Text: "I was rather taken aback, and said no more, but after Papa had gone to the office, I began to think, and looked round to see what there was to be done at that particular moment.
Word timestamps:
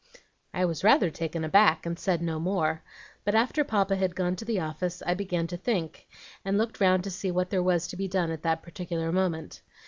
"I 0.51 0.65
was 0.65 0.83
rather 0.83 1.11
taken 1.11 1.43
aback, 1.43 1.85
and 1.85 1.99
said 1.99 2.23
no 2.23 2.39
more, 2.39 2.81
but 3.23 3.35
after 3.35 3.63
Papa 3.63 3.95
had 3.95 4.15
gone 4.15 4.35
to 4.37 4.45
the 4.45 4.59
office, 4.59 5.03
I 5.05 5.13
began 5.13 5.45
to 5.45 5.57
think, 5.57 6.07
and 6.43 6.57
looked 6.57 6.81
round 6.81 7.03
to 7.03 7.11
see 7.11 7.29
what 7.29 7.51
there 7.51 7.61
was 7.61 7.85
to 7.89 7.95
be 7.97 8.07
done 8.07 8.31
at 8.31 8.41
that 8.41 8.63
particular 8.63 9.11
moment. 9.11 9.61